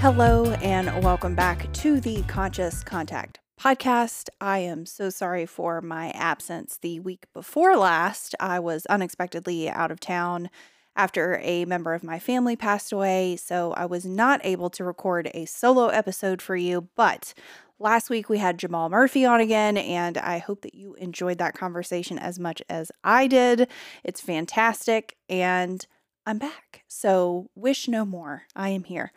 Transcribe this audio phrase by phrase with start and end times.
[0.00, 4.28] Hello, and welcome back to the Conscious Contact podcast.
[4.40, 6.78] I am so sorry for my absence.
[6.80, 10.50] The week before last, I was unexpectedly out of town
[10.94, 15.32] after a member of my family passed away, so I was not able to record
[15.34, 16.88] a solo episode for you.
[16.94, 17.34] But
[17.80, 21.58] last week we had Jamal Murphy on again, and I hope that you enjoyed that
[21.58, 23.66] conversation as much as I did.
[24.04, 25.84] It's fantastic, and
[26.24, 26.84] I'm back.
[26.86, 28.44] So, wish no more.
[28.54, 29.10] I am here.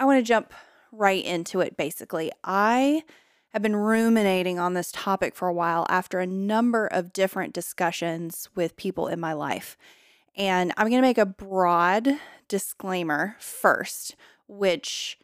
[0.00, 0.54] I want to jump
[0.90, 2.32] right into it basically.
[2.42, 3.04] I
[3.50, 8.48] have been ruminating on this topic for a while after a number of different discussions
[8.54, 9.76] with people in my life.
[10.36, 12.08] And I'm going to make a broad
[12.48, 14.16] disclaimer first,
[14.48, 15.18] which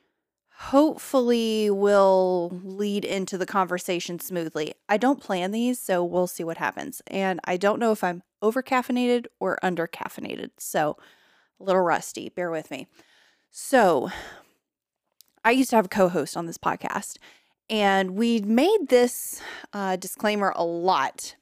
[0.58, 4.74] hopefully will lead into the conversation smoothly.
[4.88, 7.00] I don't plan these, so we'll see what happens.
[7.06, 10.50] And I don't know if I'm over caffeinated or under caffeinated.
[10.58, 10.96] So
[11.60, 12.28] a little rusty.
[12.28, 12.88] Bear with me.
[13.50, 14.10] So,
[15.46, 17.18] I used to have a co host on this podcast,
[17.70, 19.40] and we made this
[19.72, 21.36] uh, disclaimer a lot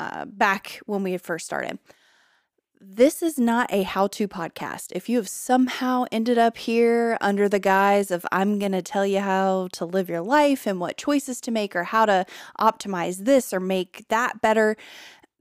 [0.00, 1.78] uh, back when we had first started.
[2.80, 4.92] This is not a how to podcast.
[4.92, 9.04] If you have somehow ended up here under the guise of I'm going to tell
[9.04, 12.24] you how to live your life and what choices to make or how to
[12.58, 14.78] optimize this or make that better,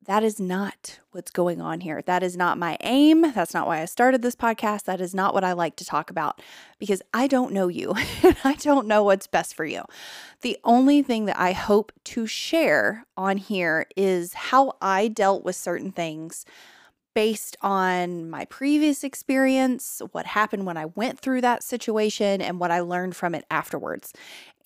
[0.05, 2.01] that is not what's going on here.
[2.01, 3.21] That is not my aim.
[3.33, 4.85] That's not why I started this podcast.
[4.85, 6.41] That is not what I like to talk about
[6.79, 9.83] because I don't know you and I don't know what's best for you.
[10.41, 15.55] The only thing that I hope to share on here is how I dealt with
[15.55, 16.45] certain things
[17.13, 22.71] based on my previous experience, what happened when I went through that situation, and what
[22.71, 24.13] I learned from it afterwards.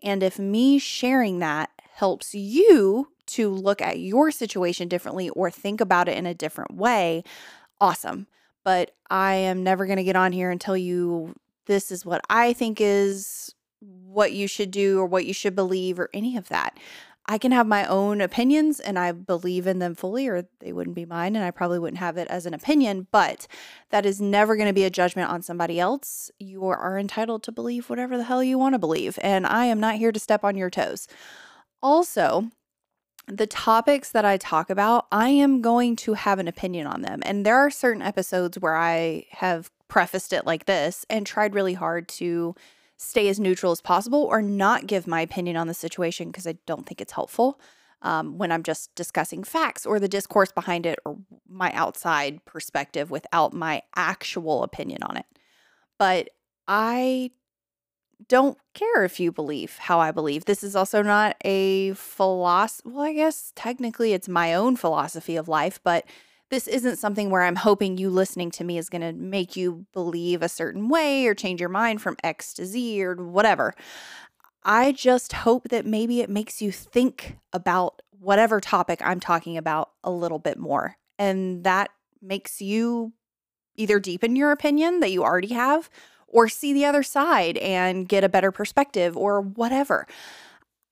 [0.03, 5.81] And if me sharing that helps you to look at your situation differently or think
[5.81, 7.23] about it in a different way,
[7.79, 8.27] awesome.
[8.63, 12.21] But I am never going to get on here and tell you this is what
[12.29, 16.49] I think is what you should do or what you should believe or any of
[16.49, 16.77] that.
[17.25, 20.95] I can have my own opinions and I believe in them fully, or they wouldn't
[20.95, 23.47] be mine, and I probably wouldn't have it as an opinion, but
[23.91, 26.29] that is never going to be a judgment on somebody else.
[26.37, 29.79] You are entitled to believe whatever the hell you want to believe, and I am
[29.79, 31.07] not here to step on your toes.
[31.81, 32.49] Also,
[33.27, 37.21] the topics that I talk about, I am going to have an opinion on them.
[37.25, 41.75] And there are certain episodes where I have prefaced it like this and tried really
[41.75, 42.55] hard to
[42.97, 46.55] stay as neutral as possible or not give my opinion on the situation because I
[46.65, 47.59] don't think it's helpful
[48.01, 51.17] um, when I'm just discussing facts or the discourse behind it or
[51.47, 55.25] my outside perspective without my actual opinion on it.
[55.97, 56.29] But
[56.67, 57.31] I
[58.27, 60.45] don't care if you believe how I believe.
[60.45, 62.89] This is also not a philosophy.
[62.89, 66.05] Well, I guess technically it's my own philosophy of life, but
[66.49, 69.85] this isn't something where I'm hoping you listening to me is going to make you
[69.93, 73.73] believe a certain way or change your mind from X to Z or whatever.
[74.63, 79.89] I just hope that maybe it makes you think about whatever topic I'm talking about
[80.03, 80.95] a little bit more.
[81.17, 81.89] And that
[82.21, 83.13] makes you
[83.75, 85.89] either deepen your opinion that you already have
[86.33, 90.05] or see the other side and get a better perspective or whatever.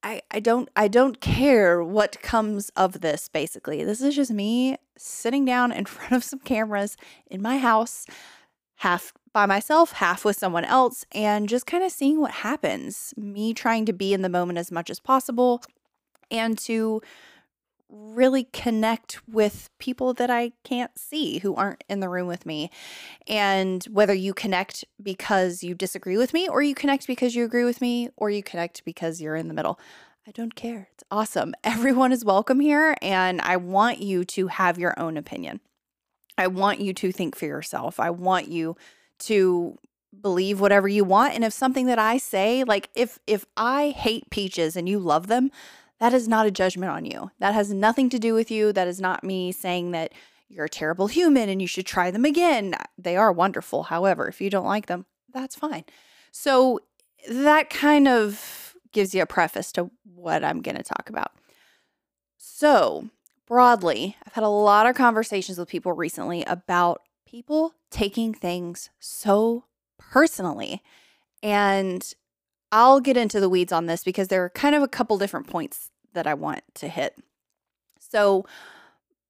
[0.04, 3.84] I, I don't I don't care what comes of this basically.
[3.84, 6.96] This is just me sitting down in front of some cameras
[7.30, 8.06] in my house,
[8.78, 13.14] half by myself, half with someone else, and just kind of seeing what happens.
[13.18, 15.64] Me trying to be in the moment as much as possible
[16.30, 17.02] and to
[17.92, 22.72] really connect with people that I can't see who aren't in the room with me.
[23.28, 27.66] And whether you connect because you disagree with me, or you connect because you agree
[27.66, 29.80] with me, or you connect because you're in the middle,
[30.26, 30.88] I don't care.
[30.94, 31.54] It's awesome.
[31.64, 35.60] Everyone is welcome here, and I want you to have your own opinion.
[36.38, 38.00] I want you to think for yourself.
[38.00, 38.76] I want you
[39.20, 39.78] to
[40.20, 44.30] believe whatever you want and if something that i say like if if i hate
[44.30, 45.50] peaches and you love them
[46.02, 47.30] that is not a judgment on you.
[47.38, 48.74] That has nothing to do with you.
[48.74, 50.14] That is not me saying that
[50.50, 52.74] you're a terrible human and you should try them again.
[52.74, 53.84] Uh, they are wonderful.
[53.84, 55.86] However, if you don't like them, that's fine.
[56.32, 56.80] So
[57.30, 61.34] that kind of gives you a preface to what I'm going to talk about.
[62.36, 63.10] So,
[63.48, 69.66] broadly, I've had a lot of conversations with people recently about people taking things so
[70.00, 70.82] personally.
[71.44, 72.12] And
[72.72, 75.48] I'll get into the weeds on this because there are kind of a couple different
[75.48, 77.18] points that I want to hit.
[78.00, 78.46] So,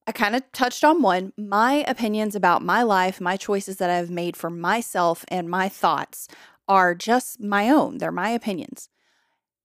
[0.07, 1.31] I kind of touched on one.
[1.37, 6.27] My opinions about my life, my choices that I've made for myself, and my thoughts
[6.67, 7.99] are just my own.
[7.99, 8.89] They're my opinions.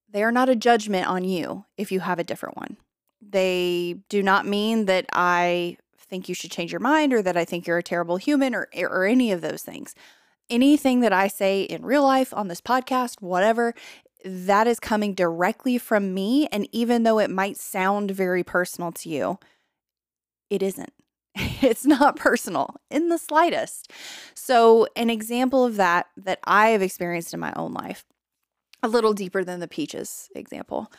[0.09, 2.77] They are not a judgment on you if you have a different one.
[3.21, 7.43] They do not mean that I think you should change your mind or that I
[7.45, 9.95] think you're a terrible human or, eh, or any of those things.
[10.49, 13.73] anything that I say in real life, on this podcast, whatever,
[14.27, 16.47] that is coming directly from me.
[16.51, 19.39] And even though it might sound very personal to you,
[20.49, 20.93] it isn't.
[21.59, 23.91] It's not personal in the slightest.
[24.35, 28.05] So, an example of that that I have experienced in my own life,
[28.83, 30.91] a little deeper than the peaches example.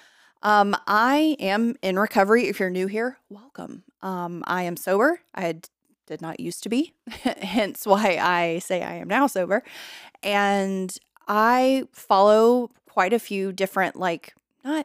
[0.43, 2.49] Um, I am in recovery.
[2.49, 3.85] If you're new here, welcome.
[4.03, 5.21] Um, I am sober.
[5.35, 5.61] I
[6.07, 9.63] did not used to be, hence why I say I am now sober.
[10.23, 10.97] And
[11.29, 14.35] I follow quite a few different, like,
[14.65, 14.85] not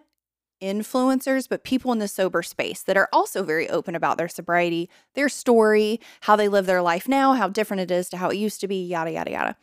[0.61, 4.87] influencers, but people in the sober space that are also very open about their sobriety,
[5.15, 8.37] their story, how they live their life now, how different it is to how it
[8.37, 9.55] used to be, yada, yada, yada.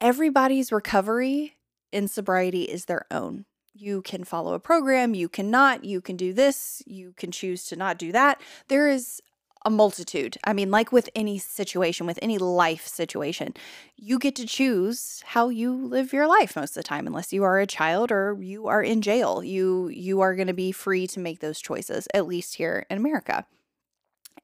[0.00, 1.58] Everybody's recovery
[1.92, 3.44] in sobriety is their own.
[3.74, 7.76] You can follow a program, you cannot, you can do this, you can choose to
[7.76, 8.40] not do that.
[8.68, 9.20] There is
[9.66, 10.38] a multitude.
[10.44, 13.52] I mean, like with any situation, with any life situation,
[13.96, 17.42] you get to choose how you live your life most of the time unless you
[17.42, 19.42] are a child or you are in jail.
[19.42, 22.96] You you are going to be free to make those choices at least here in
[22.96, 23.44] America.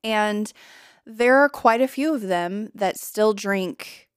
[0.02, 0.52] And
[1.06, 4.08] there are quite a few of them that still drink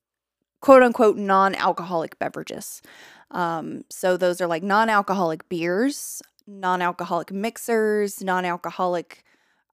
[0.60, 2.82] quote unquote non-alcoholic beverages.
[3.30, 9.24] Um, so those are like non-alcoholic beers, non-alcoholic mixers, non-alcoholic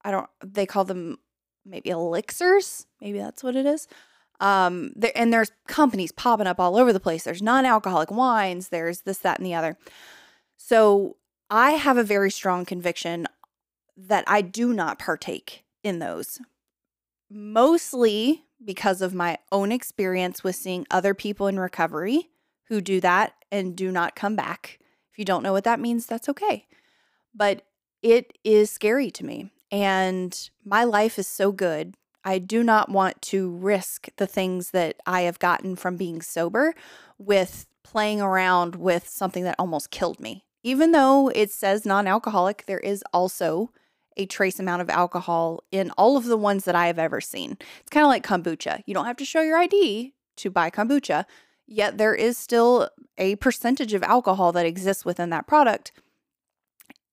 [0.04, 1.18] I don't they call them
[1.64, 3.86] maybe elixirs, maybe that's what it is.
[4.40, 7.22] Um, there, and there's companies popping up all over the place.
[7.22, 9.78] There's non-alcoholic wines, there's this, that, and the other.
[10.56, 11.16] So
[11.48, 13.28] I have a very strong conviction
[13.96, 16.40] that I do not partake in those.
[17.30, 22.30] Mostly because of my own experience with seeing other people in recovery
[22.68, 24.80] who do that and do not come back.
[25.12, 26.66] If you don't know what that means, that's okay.
[27.34, 27.62] But
[28.02, 29.51] it is scary to me.
[29.72, 31.94] And my life is so good.
[32.24, 36.74] I do not want to risk the things that I have gotten from being sober
[37.18, 40.44] with playing around with something that almost killed me.
[40.62, 43.70] Even though it says non alcoholic, there is also
[44.16, 47.56] a trace amount of alcohol in all of the ones that I have ever seen.
[47.80, 48.82] It's kind of like kombucha.
[48.86, 51.24] You don't have to show your ID to buy kombucha,
[51.66, 55.92] yet there is still a percentage of alcohol that exists within that product.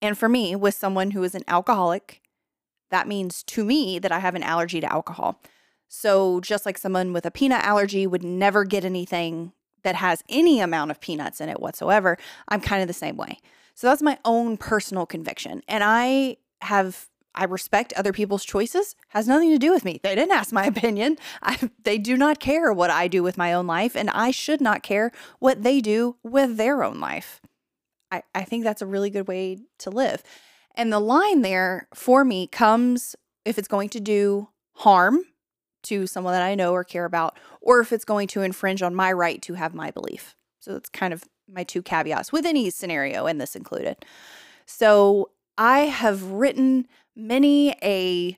[0.01, 2.21] And for me, with someone who is an alcoholic
[2.91, 5.41] that means to me that I have an allergy to alcohol.
[5.87, 9.53] So, just like someone with a peanut allergy would never get anything
[9.83, 13.39] that has any amount of peanuts in it whatsoever, I'm kind of the same way.
[13.73, 15.63] So, that's my own personal conviction.
[15.67, 18.95] And I have I respect other people's choices.
[19.09, 19.99] Has nothing to do with me.
[20.03, 21.17] They didn't ask my opinion.
[21.41, 24.61] I, they do not care what I do with my own life, and I should
[24.61, 27.41] not care what they do with their own life.
[28.11, 30.23] I, I think that's a really good way to live.
[30.79, 35.25] And the line there for me comes if it's going to do harm
[35.83, 38.95] to someone that I know or care about, or if it's going to infringe on
[38.95, 40.37] my right to have my belief.
[40.61, 43.97] So that's kind of my two caveats with any scenario, and this included.
[44.65, 48.37] So I have written many a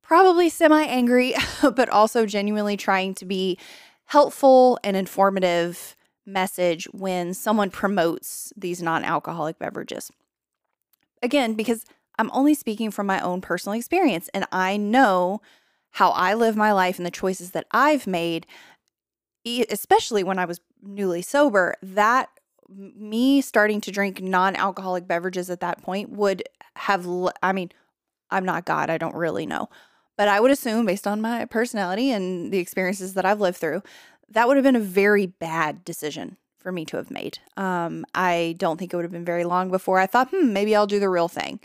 [0.00, 3.58] probably semi angry, but also genuinely trying to be
[4.06, 10.10] helpful and informative message when someone promotes these non alcoholic beverages.
[11.22, 11.84] Again, because
[12.18, 15.40] I'm only speaking from my own personal experience and I know
[15.92, 18.46] how I live my life and the choices that I've made,
[19.46, 22.28] especially when I was newly sober, that
[22.68, 26.42] me starting to drink non alcoholic beverages at that point would
[26.76, 27.06] have,
[27.42, 27.70] I mean,
[28.30, 29.68] I'm not God, I don't really know.
[30.16, 33.82] But I would assume, based on my personality and the experiences that I've lived through,
[34.30, 37.38] that would have been a very bad decision for me to have made.
[37.56, 40.74] Um, I don't think it would have been very long before I thought, hmm, maybe
[40.74, 41.60] I'll do the real thing.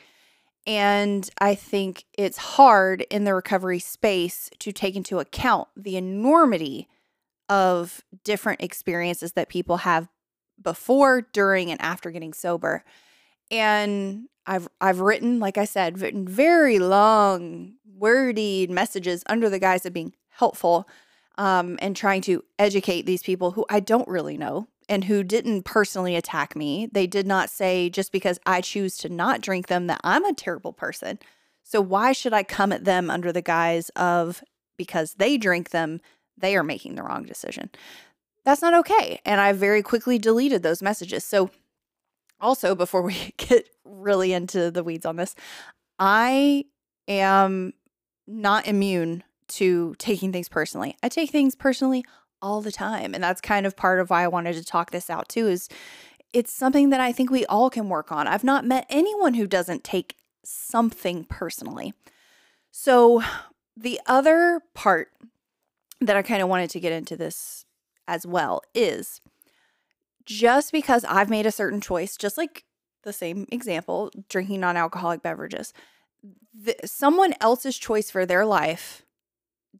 [0.66, 6.90] And I think it's hard in the recovery space to take into account the enormity
[7.48, 10.10] of different experiences that people have
[10.62, 12.84] before, during, and after getting sober.
[13.50, 19.86] And I've I've written, like I said, written very long, wordy messages under the guise
[19.86, 20.88] of being helpful
[21.38, 25.64] um, and trying to educate these people who I don't really know and who didn't
[25.64, 26.88] personally attack me.
[26.92, 30.34] They did not say just because I choose to not drink them that I'm a
[30.34, 31.20] terrible person.
[31.64, 34.44] So why should I come at them under the guise of
[34.78, 36.00] because they drink them,
[36.38, 37.70] they are making the wrong decision?
[38.46, 39.20] That's not okay.
[39.26, 41.26] And I very quickly deleted those messages.
[41.26, 41.52] So
[42.40, 45.36] also before we get really into the weeds on this,
[46.00, 46.66] I
[47.08, 47.74] am
[48.28, 50.96] not immune to taking things personally.
[51.02, 52.06] I take things personally
[52.42, 53.14] all the time.
[53.14, 55.70] And that's kind of part of why I wanted to talk this out too is
[56.34, 58.28] it's something that I think we all can work on.
[58.28, 61.94] I've not met anyone who doesn't take something personally.
[62.72, 63.24] So
[63.76, 65.10] the other part
[66.02, 67.66] that I kind of wanted to get into this
[68.08, 69.22] as well is
[70.26, 72.66] just because I've made a certain choice, just like
[73.04, 75.74] the same example, drinking non alcoholic beverages,
[76.54, 79.04] the, someone else's choice for their life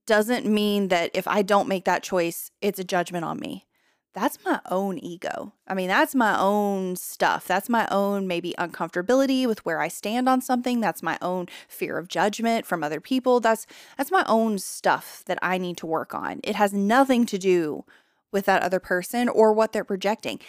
[0.06, 3.66] doesn't mean that if I don't make that choice, it's a judgment on me.
[4.14, 5.54] That's my own ego.
[5.68, 7.46] I mean, that's my own stuff.
[7.46, 10.82] That's my own maybe uncomfortability with where I stand on something.
[10.82, 13.40] That's my own fear of judgment from other people.
[13.40, 16.40] That's that's my own stuff that I need to work on.
[16.44, 17.86] It has nothing to do
[18.32, 20.40] with that other person or what they're projecting.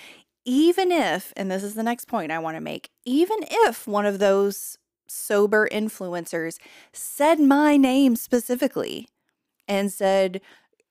[0.47, 4.07] Even if, and this is the next point I want to make, even if one
[4.07, 6.59] of those sober influencers
[6.93, 9.09] said my name specifically
[9.69, 10.41] and said,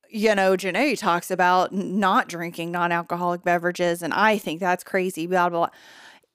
[0.10, 5.28] you know, Genay talks about not drinking non alcoholic beverages, and I think that's crazy,
[5.28, 5.70] blah, blah, blah.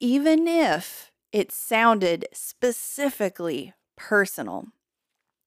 [0.01, 4.67] Even if it sounded specifically personal,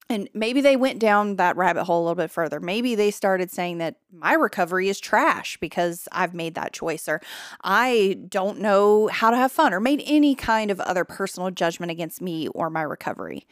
[0.09, 2.59] and maybe they went down that rabbit hole a little bit further.
[2.59, 7.21] Maybe they started saying that my recovery is trash because I've made that choice, or
[7.63, 11.91] I don't know how to have fun, or made any kind of other personal judgment
[11.91, 13.47] against me or my recovery.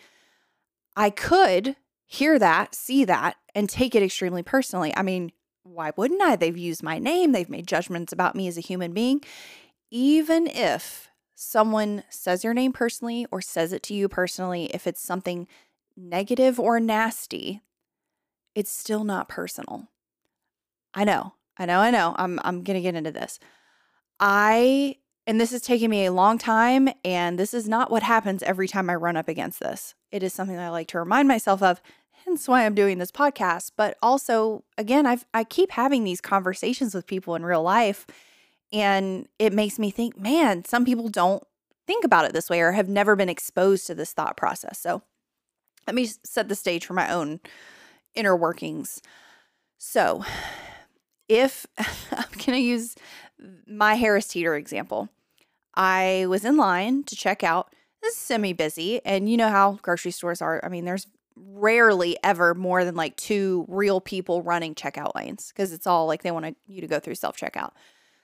[0.96, 1.76] I could
[2.14, 4.94] hear that, see that, and take it extremely personally.
[4.96, 5.32] I mean,
[5.64, 6.36] why wouldn't I?
[6.36, 9.22] They've used my name, they've made judgments about me as a human being.
[9.90, 15.02] Even if someone says your name personally or says it to you personally, if it's
[15.02, 15.48] something
[15.98, 17.62] negative or nasty,
[18.54, 19.90] it's still not personal.
[20.94, 21.34] I know.
[21.58, 22.16] I know, I know.
[22.18, 23.40] I'm I'm to get into this.
[24.20, 28.44] I and this has taken me a long time and this is not what happens
[28.44, 29.96] every time I run up against this.
[30.12, 31.82] It is something that I like to remind myself of
[32.26, 33.72] hence why I'm doing this podcast.
[33.76, 38.06] But also, again, I've I keep having these conversations with people in real life,
[38.72, 41.44] and it makes me think, man, some people don't
[41.86, 44.80] think about it this way or have never been exposed to this thought process.
[44.80, 45.02] So
[45.88, 47.40] let me set the stage for my own
[48.16, 49.02] inner workings.
[49.78, 50.24] So
[51.28, 52.96] if I'm gonna use
[53.68, 55.10] my Harris Teeter example,
[55.76, 57.74] I was in line to check out.
[58.02, 60.60] This is semi busy, and you know how grocery stores are.
[60.64, 65.74] I mean, there's rarely ever more than like two real people running checkout lanes because
[65.74, 67.72] it's all like they want you to go through self checkout.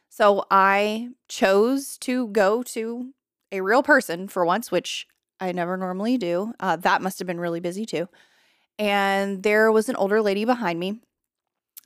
[0.10, 3.14] So I chose to go to
[3.52, 5.08] a real person for once, which
[5.40, 6.54] I never normally do.
[6.60, 8.10] Uh, that must have been really busy too.
[8.78, 11.02] And there was an older lady behind me.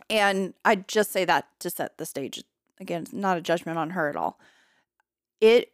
[0.09, 2.43] And I just say that to set the stage.
[2.79, 4.39] Again, not a judgment on her at all.
[5.39, 5.71] It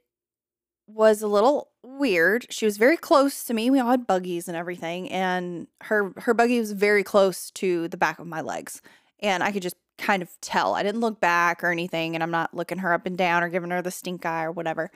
[0.89, 2.48] was a little weird.
[2.50, 3.69] She was very close to me.
[3.69, 7.98] We all had buggies and everything, and her her buggy was very close to the
[7.98, 8.81] back of my legs,
[9.19, 10.74] and I could just kind of tell.
[10.75, 13.50] I didn't look back or anything, and I'm not looking her up and down or
[13.50, 14.89] giving her the stink eye or whatever.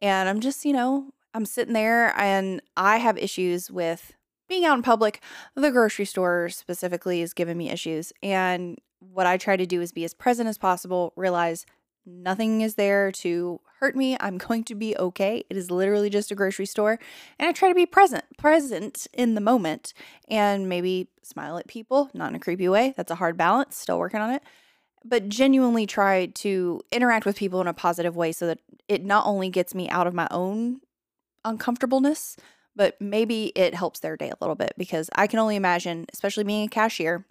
[0.00, 4.12] And I'm just, you know, I'm sitting there, and I have issues with
[4.48, 5.22] being out in public.
[5.54, 9.92] The grocery store specifically is giving me issues, and what I try to do is
[9.92, 11.12] be as present as possible.
[11.16, 11.66] Realize
[12.06, 14.16] Nothing is there to hurt me.
[14.20, 15.44] I'm going to be okay.
[15.48, 16.98] It is literally just a grocery store.
[17.38, 19.94] And I try to be present, present in the moment
[20.28, 22.94] and maybe smile at people, not in a creepy way.
[22.96, 24.42] That's a hard balance, still working on it.
[25.04, 29.26] But genuinely try to interact with people in a positive way so that it not
[29.26, 30.80] only gets me out of my own
[31.44, 32.36] uncomfortableness,
[32.74, 36.44] but maybe it helps their day a little bit because I can only imagine, especially
[36.44, 37.26] being a cashier,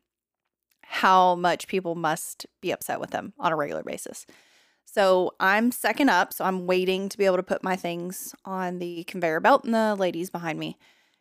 [0.83, 4.27] how much people must be upset with them on a regular basis.
[4.93, 6.33] So I'm second up.
[6.33, 9.73] So I'm waiting to be able to put my things on the conveyor belt, and
[9.73, 10.77] the lady's behind me.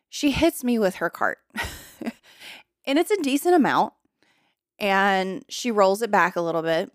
[0.09, 1.39] She hits me with her cart,
[2.85, 3.93] and it's a decent amount.
[4.77, 6.91] And she rolls it back a little bit,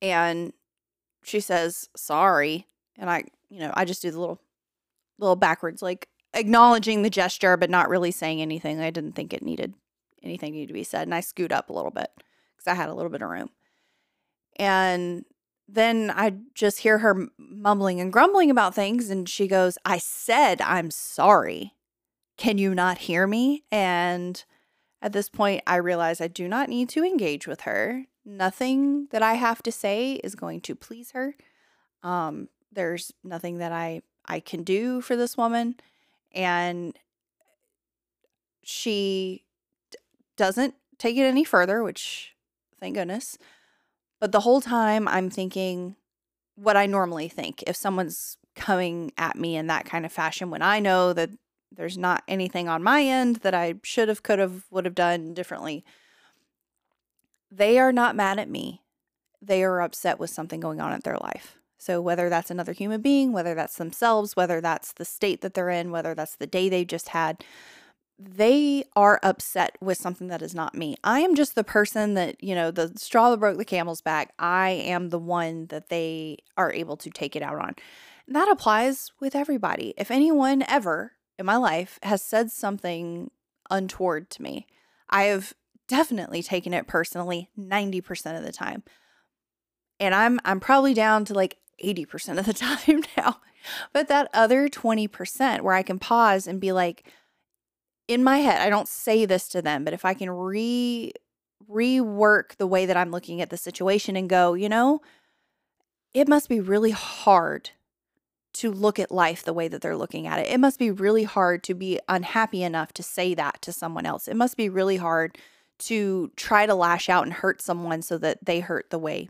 [0.00, 0.54] and
[1.22, 2.66] she says, Sorry.
[2.96, 4.40] And I, you know, I just do the little,
[5.18, 8.80] little backwards, like acknowledging the gesture, but not really saying anything.
[8.80, 9.74] I didn't think it needed
[10.22, 11.02] anything needed to be said.
[11.02, 12.10] And I scoot up a little bit
[12.56, 13.50] because I had a little bit of room.
[14.56, 15.26] And
[15.68, 19.10] then I just hear her mumbling and grumbling about things.
[19.10, 21.74] And she goes, I said, I'm sorry.
[22.38, 23.64] Can you not hear me?
[23.70, 24.42] And
[25.02, 28.04] at this point, I realize I do not need to engage with her.
[28.24, 31.36] Nothing that I have to say is going to please her.
[32.02, 35.76] Um, there's nothing that I, I can do for this woman.
[36.32, 36.98] And
[38.62, 39.44] she
[39.90, 39.98] d-
[40.36, 42.34] doesn't take it any further, which
[42.80, 43.38] thank goodness.
[44.20, 45.96] But the whole time I'm thinking
[46.56, 50.62] what I normally think if someone's coming at me in that kind of fashion when
[50.62, 51.30] I know that
[51.70, 55.34] there's not anything on my end that I should have, could have, would have done
[55.34, 55.84] differently.
[57.50, 58.82] They are not mad at me.
[59.40, 61.56] They are upset with something going on in their life.
[61.80, 65.70] So, whether that's another human being, whether that's themselves, whether that's the state that they're
[65.70, 67.44] in, whether that's the day they've just had,
[68.18, 70.96] they are upset with something that is not me.
[71.04, 74.32] I am just the person that, you know, the straw that broke the camel's back.
[74.38, 77.74] I am the one that they are able to take it out on.
[78.26, 79.94] And that applies with everybody.
[79.96, 83.30] If anyone ever in my life has said something
[83.70, 84.66] untoward to me,
[85.08, 85.54] I have
[85.86, 88.82] definitely taken it personally 90% of the time.
[90.00, 93.40] And I'm I'm probably down to like 80% of the time now.
[93.92, 97.10] But that other 20% where I can pause and be like
[98.08, 101.12] in my head, I don't say this to them, but if I can re
[101.70, 105.00] rework the way that I'm looking at the situation and go, you know,
[106.14, 107.70] it must be really hard
[108.54, 110.48] to look at life the way that they're looking at it.
[110.48, 114.26] It must be really hard to be unhappy enough to say that to someone else.
[114.26, 115.36] It must be really hard
[115.80, 119.28] to try to lash out and hurt someone so that they hurt the way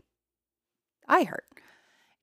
[1.07, 1.45] I hurt.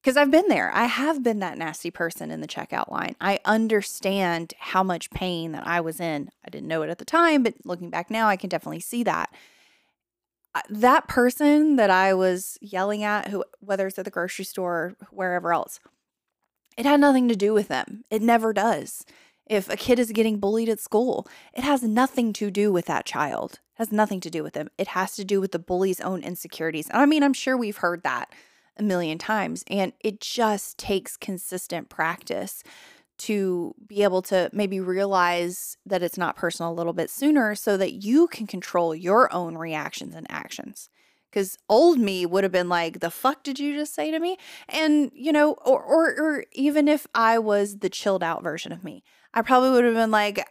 [0.07, 0.71] Because I've been there.
[0.73, 3.17] I have been that nasty person in the checkout line.
[3.21, 6.31] I understand how much pain that I was in.
[6.45, 9.03] I didn't know it at the time, but looking back now, I can definitely see
[9.03, 9.35] that.
[10.71, 14.97] That person that I was yelling at, who whether it's at the grocery store or
[15.11, 15.81] wherever else,
[16.79, 18.05] it had nothing to do with them.
[18.09, 19.05] It never does.
[19.45, 23.07] If a kid is getting bullied at school, it has nothing to do with that
[23.07, 23.55] child.
[23.55, 24.69] It has nothing to do with them.
[24.79, 26.89] It has to do with the bully's own insecurities.
[26.91, 28.31] And I mean, I'm sure we've heard that
[28.77, 29.65] a million times.
[29.69, 32.63] And it just takes consistent practice
[33.19, 37.77] to be able to maybe realize that it's not personal a little bit sooner so
[37.77, 40.91] that you can control your own reactions and actions.
[41.31, 44.37] Because old me would have been like, the fuck did you just say to me?
[44.69, 48.85] And, you know, or, or, or even if I was the chilled out version of
[48.85, 49.03] me,
[49.35, 50.47] I probably would have been like,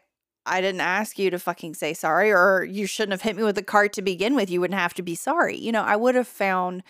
[0.46, 3.56] I didn't ask you to fucking say sorry, or you shouldn't have hit me with
[3.56, 4.50] the cart to begin with.
[4.50, 5.58] You wouldn't have to be sorry.
[5.58, 6.84] You know, I would have found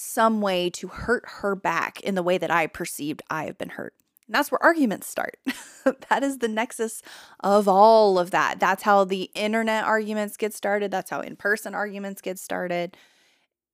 [0.00, 3.70] some way to hurt her back in the way that I perceived I have been
[3.70, 3.94] hurt.
[4.28, 5.38] And that's where arguments start.
[6.08, 7.02] that is the nexus
[7.40, 8.60] of all of that.
[8.60, 10.92] That's how the internet arguments get started.
[10.92, 12.96] That's how in person arguments get started.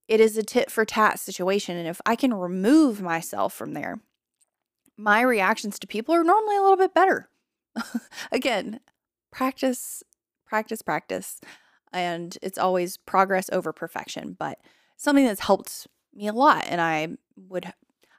[0.09, 1.77] It is a tit for tat situation.
[1.77, 4.01] And if I can remove myself from there,
[4.97, 7.29] my reactions to people are normally a little bit better.
[8.33, 8.81] Again,
[9.31, 10.03] practice,
[10.47, 11.39] practice, practice.
[11.93, 14.37] And it's always progress over perfection.
[14.39, 14.59] But
[14.97, 16.65] something that's helped me a lot.
[16.69, 17.73] And I would,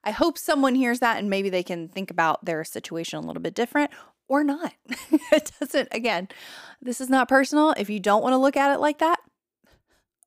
[0.04, 3.42] I hope someone hears that and maybe they can think about their situation a little
[3.42, 3.92] bit different
[4.28, 4.74] or not.
[5.32, 6.28] it doesn't, again,
[6.82, 7.74] this is not personal.
[7.78, 9.20] If you don't want to look at it like that,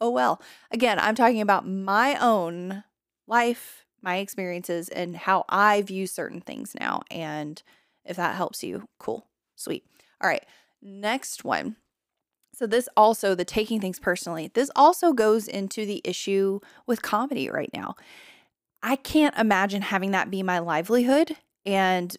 [0.01, 0.41] oh well.
[0.71, 2.85] Again, I'm talking about my own
[3.27, 7.03] life, my experiences, and how I view certain things now.
[7.11, 7.63] And
[8.05, 9.27] if that helps you, cool,
[9.57, 9.85] sweet.
[10.21, 10.45] All right,
[10.81, 11.77] next one
[12.59, 17.49] so, this also, the taking things personally, this also goes into the issue with comedy
[17.49, 17.95] right now.
[18.83, 22.17] I can't imagine having that be my livelihood and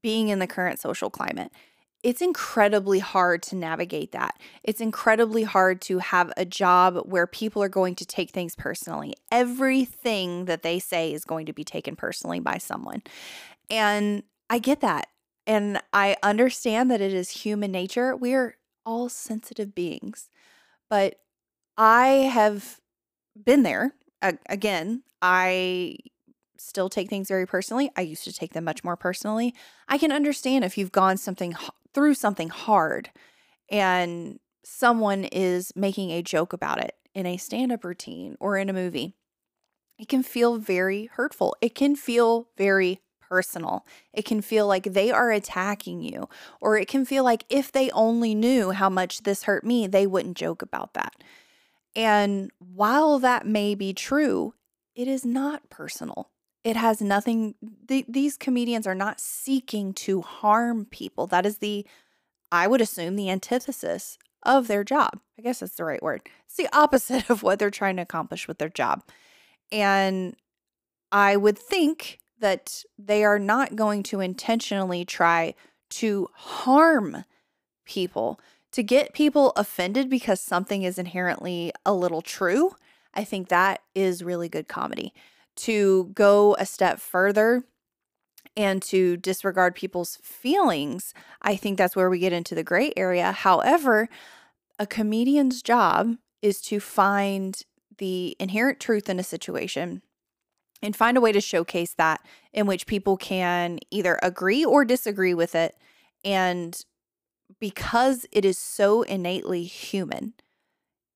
[0.00, 1.52] being in the current social climate.
[2.02, 4.40] It's incredibly hard to navigate that.
[4.64, 9.12] It's incredibly hard to have a job where people are going to take things personally.
[9.30, 13.02] Everything that they say is going to be taken personally by someone.
[13.68, 15.08] And I get that.
[15.46, 18.16] And I understand that it is human nature.
[18.16, 20.28] We're all sensitive beings.
[20.88, 21.16] But
[21.76, 22.80] I have
[23.42, 23.94] been there.
[24.48, 25.96] again, I
[26.58, 27.90] still take things very personally.
[27.96, 29.54] I used to take them much more personally.
[29.88, 31.54] I can understand if you've gone something
[31.92, 33.10] through something hard
[33.68, 38.72] and someone is making a joke about it in a stand-up routine or in a
[38.72, 39.14] movie.
[39.98, 41.56] It can feel very hurtful.
[41.60, 43.00] It can feel very
[43.32, 43.86] personal.
[44.12, 46.28] It can feel like they are attacking you,
[46.60, 50.06] or it can feel like if they only knew how much this hurt me, they
[50.06, 51.14] wouldn't joke about that.
[51.96, 54.52] And while that may be true,
[54.94, 56.28] it is not personal.
[56.62, 57.54] It has nothing,
[57.88, 61.26] th- these comedians are not seeking to harm people.
[61.26, 61.86] That is the,
[62.52, 65.20] I would assume, the antithesis of their job.
[65.38, 66.20] I guess that's the right word.
[66.44, 69.02] It's the opposite of what they're trying to accomplish with their job.
[69.70, 70.36] And
[71.10, 75.54] I would think that they are not going to intentionally try
[75.88, 77.24] to harm
[77.86, 78.40] people,
[78.72, 82.72] to get people offended because something is inherently a little true.
[83.14, 85.14] I think that is really good comedy.
[85.56, 87.62] To go a step further
[88.56, 93.32] and to disregard people's feelings, I think that's where we get into the gray area.
[93.32, 94.08] However,
[94.78, 97.62] a comedian's job is to find
[97.98, 100.02] the inherent truth in a situation
[100.82, 102.20] and find a way to showcase that
[102.52, 105.76] in which people can either agree or disagree with it.
[106.24, 106.84] And
[107.60, 110.34] because it is so innately human,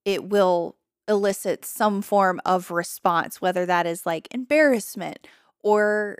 [0.04, 0.76] it will
[1.08, 5.26] elicit some form of response, whether that is like embarrassment
[5.62, 6.18] or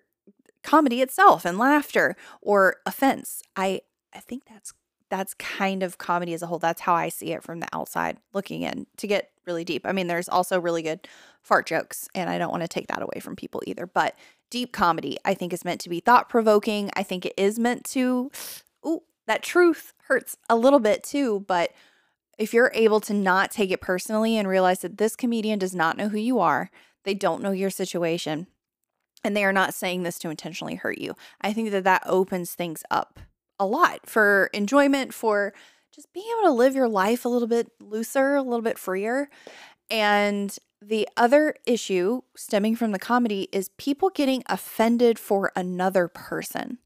[0.63, 3.43] comedy itself and laughter or offense.
[3.55, 3.83] I
[4.15, 4.73] I think that's
[5.09, 6.59] that's kind of comedy as a whole.
[6.59, 9.87] That's how I see it from the outside looking in to get really deep.
[9.87, 11.07] I mean, there's also really good
[11.43, 13.87] fart jokes, and I don't want to take that away from people either.
[13.87, 14.17] But
[14.51, 16.91] deep comedy, I think, is meant to be thought provoking.
[16.97, 18.31] I think it is meant to,
[18.85, 21.45] ooh, that truth hurts a little bit too.
[21.47, 21.73] But
[22.39, 25.97] if you're able to not take it personally and realize that this comedian does not
[25.97, 26.71] know who you are,
[27.05, 28.49] they don't know your situation,
[29.23, 32.53] and they are not saying this to intentionally hurt you, I think that that opens
[32.53, 33.21] things up
[33.59, 35.53] a lot for enjoyment, for
[35.95, 39.29] just being able to live your life a little bit looser, a little bit freer.
[39.91, 46.79] And the other issue stemming from the comedy is people getting offended for another person.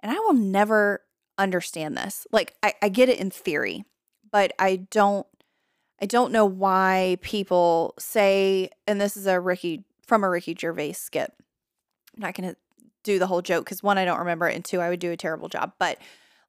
[0.00, 1.02] And I will never
[1.38, 2.26] understand this.
[2.32, 3.84] Like I, I get it in theory,
[4.30, 5.26] but I don't
[6.00, 10.92] I don't know why people say, and this is a Ricky from a Ricky Gervais
[10.92, 11.32] skit.
[12.16, 12.56] I'm not gonna
[13.02, 15.12] do the whole joke because one, I don't remember it, and two, I would do
[15.12, 15.72] a terrible job.
[15.78, 15.98] But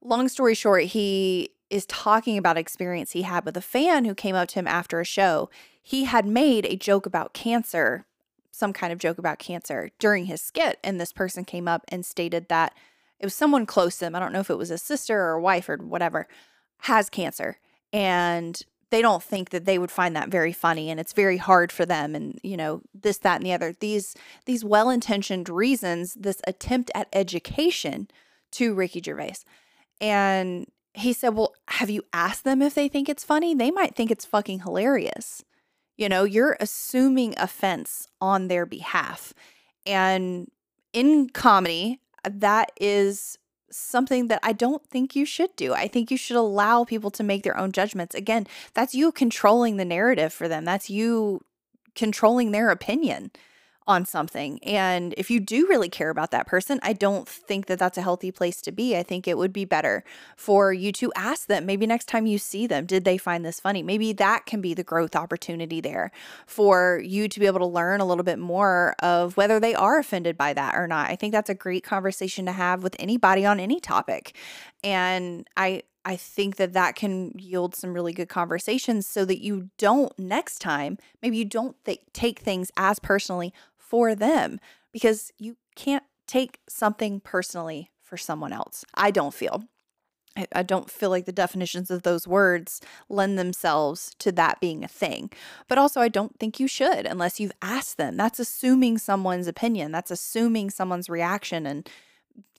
[0.01, 4.35] long story short, he is talking about experience he had with a fan who came
[4.35, 5.49] up to him after a show.
[5.81, 8.05] He had made a joke about cancer,
[8.51, 12.05] some kind of joke about cancer during his skit, and this person came up and
[12.05, 12.73] stated that
[13.19, 14.15] it was someone close to him.
[14.15, 16.27] I don't know if it was a sister or a wife or whatever,
[16.83, 17.57] has cancer.
[17.91, 21.71] And they don't think that they would find that very funny and it's very hard
[21.71, 23.73] for them and you know this that and the other.
[23.79, 28.07] These these well-intentioned reasons this attempt at education
[28.51, 29.37] to Ricky Gervais.
[30.01, 33.53] And he said well have you asked them if they think it's funny?
[33.53, 35.43] They might think it's fucking hilarious.
[35.97, 39.33] You know you're assuming offense on their behalf.
[39.85, 40.49] And
[40.93, 43.37] in comedy that is
[43.71, 45.73] something that I don't think you should do.
[45.73, 48.15] I think you should allow people to make their own judgments.
[48.15, 50.65] Again, that's you controlling the narrative for them.
[50.65, 51.41] That's you
[51.95, 53.31] controlling their opinion
[53.89, 54.63] on something.
[54.63, 58.03] And if you do really care about that person, I don't think that that's a
[58.03, 58.95] healthy place to be.
[58.95, 60.03] I think it would be better
[60.37, 63.59] for you to ask them, maybe next time you see them, did they find this
[63.59, 63.81] funny?
[63.81, 66.11] Maybe that can be the growth opportunity there
[66.45, 69.97] for you to be able to learn a little bit more of whether they are
[69.97, 71.09] offended by that or not.
[71.09, 74.35] I think that's a great conversation to have with anybody on any topic.
[74.83, 79.69] And I I think that that can yield some really good conversations so that you
[79.77, 83.53] don't next time, maybe you don't th- take things as personally
[83.89, 84.59] for them
[84.91, 88.85] because you can't take something personally for someone else.
[88.93, 89.63] I don't feel.
[90.37, 94.83] I, I don't feel like the definitions of those words lend themselves to that being
[94.83, 95.31] a thing.
[95.67, 98.15] But also, I don't think you should unless you've asked them.
[98.15, 101.65] That's assuming someone's opinion, that's assuming someone's reaction.
[101.65, 101.89] And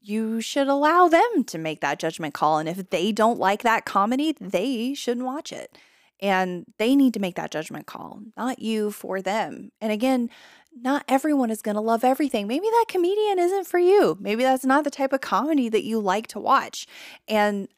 [0.03, 2.59] you should allow them to make that judgment call.
[2.59, 5.77] And if they don't like that comedy, they shouldn't watch it.
[6.23, 9.73] And they need to make that judgment call, not you for them.
[9.81, 10.29] And again,
[10.75, 12.47] not everyone is going to love everything.
[12.47, 14.17] Maybe that comedian isn't for you.
[14.21, 16.87] Maybe that's not the type of comedy that you like to watch.
[17.29, 17.69] And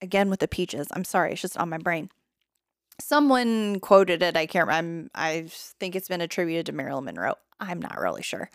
[0.00, 2.10] again, with the peaches, I'm sorry, it's just on my brain.
[3.00, 4.36] Someone quoted it.
[4.36, 5.10] I can't remember.
[5.14, 5.46] I
[5.80, 7.34] think it's been attributed to Marilyn Monroe.
[7.58, 8.50] I'm not really sure.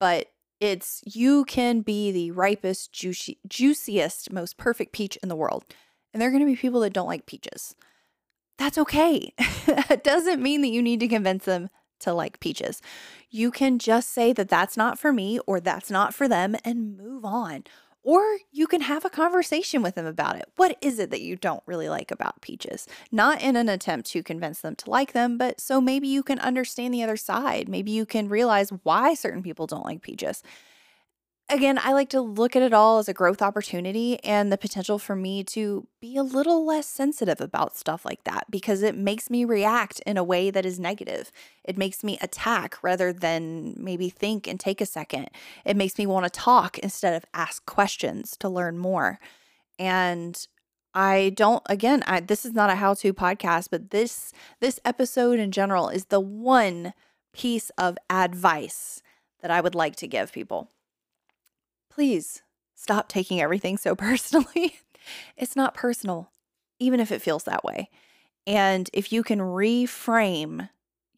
[0.00, 0.28] But
[0.60, 5.64] it's you can be the ripest, juicy, juiciest, most perfect peach in the world.
[6.12, 7.74] And there are going to be people that don't like peaches.
[8.56, 9.32] That's okay.
[9.38, 12.80] it doesn't mean that you need to convince them to like peaches.
[13.30, 16.96] You can just say that that's not for me or that's not for them and
[16.96, 17.64] move on.
[18.04, 20.44] Or you can have a conversation with them about it.
[20.56, 22.86] What is it that you don't really like about peaches?
[23.10, 26.38] Not in an attempt to convince them to like them, but so maybe you can
[26.38, 27.66] understand the other side.
[27.66, 30.42] Maybe you can realize why certain people don't like peaches
[31.48, 34.98] again, I like to look at it all as a growth opportunity and the potential
[34.98, 39.28] for me to be a little less sensitive about stuff like that because it makes
[39.28, 41.30] me react in a way that is negative.
[41.62, 45.28] It makes me attack rather than maybe think and take a second.
[45.64, 49.18] It makes me want to talk instead of ask questions to learn more.
[49.78, 50.46] And
[50.94, 55.50] I don't again, I this is not a how-to podcast, but this this episode in
[55.50, 56.94] general is the one
[57.32, 59.02] piece of advice
[59.40, 60.70] that I would like to give people
[61.94, 62.42] please
[62.74, 64.76] stop taking everything so personally.
[65.36, 66.30] it's not personal,
[66.78, 67.88] even if it feels that way.
[68.46, 70.68] And if you can reframe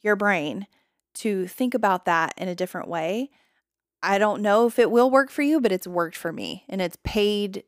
[0.01, 0.67] your brain
[1.15, 3.31] to think about that in a different way,
[4.03, 6.81] I don't know if it will work for you, but it's worked for me and
[6.81, 7.65] it's paid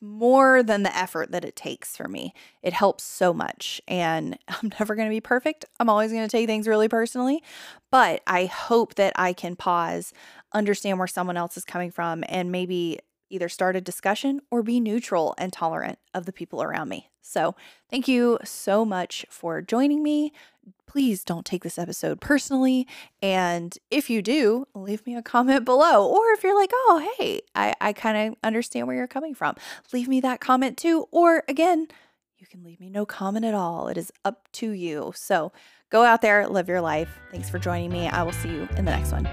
[0.00, 2.32] more than the effort that it takes for me.
[2.62, 3.80] It helps so much.
[3.86, 5.64] And I'm never going to be perfect.
[5.78, 7.42] I'm always going to take things really personally.
[7.90, 10.12] But I hope that I can pause,
[10.52, 12.98] understand where someone else is coming from, and maybe
[13.30, 17.10] either start a discussion or be neutral and tolerant of the people around me.
[17.20, 17.56] So,
[17.90, 20.32] thank you so much for joining me.
[20.86, 22.86] Please don't take this episode personally.
[23.20, 26.06] And if you do, leave me a comment below.
[26.08, 29.56] Or if you're like, oh, hey, I, I kind of understand where you're coming from,
[29.92, 31.06] leave me that comment too.
[31.10, 31.88] Or again,
[32.38, 33.88] you can leave me no comment at all.
[33.88, 35.12] It is up to you.
[35.16, 35.52] So,
[35.90, 37.18] go out there, live your life.
[37.32, 38.06] Thanks for joining me.
[38.06, 39.24] I will see you in the next one.